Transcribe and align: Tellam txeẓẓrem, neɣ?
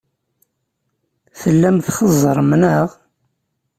Tellam 1.39 1.77
txeẓẓrem, 1.85 2.51
neɣ? 2.61 2.89